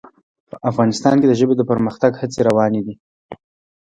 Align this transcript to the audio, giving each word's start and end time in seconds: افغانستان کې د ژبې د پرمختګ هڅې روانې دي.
افغانستان 0.69 1.15
کې 1.21 1.27
د 1.29 1.33
ژبې 1.39 1.53
د 1.57 1.61
پرمختګ 1.71 2.11
هڅې 2.21 2.39
روانې 2.49 2.81
دي. 2.85 2.93